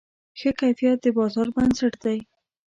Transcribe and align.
ښه 0.39 0.49
کیفیت 0.61 0.97
د 1.01 1.07
بازار 1.17 1.47
بنسټ 1.55 1.93
دی. 2.03 2.19